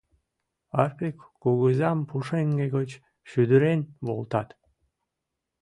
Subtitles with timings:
[0.81, 2.89] Арпик кугызам пушеҥге гыч
[3.29, 4.49] шӱдырен волтат.